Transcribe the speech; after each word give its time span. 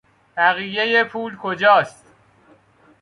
بقیهی 0.37 1.03
پول 1.03 1.35
کجاست؟ 1.37 2.05